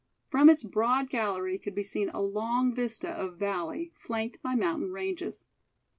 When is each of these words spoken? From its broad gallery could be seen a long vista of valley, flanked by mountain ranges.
From 0.31 0.49
its 0.49 0.63
broad 0.63 1.11
gallery 1.11 1.59
could 1.59 1.75
be 1.75 1.83
seen 1.83 2.09
a 2.09 2.23
long 2.23 2.73
vista 2.73 3.11
of 3.11 3.37
valley, 3.37 3.91
flanked 3.93 4.41
by 4.41 4.55
mountain 4.55 4.89
ranges. 4.91 5.45